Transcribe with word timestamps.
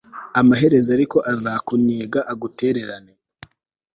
amaherezo 0.39 0.89
ariko 1.07 1.17
azakunnyega, 1.33 2.19
agutererane 2.31 3.13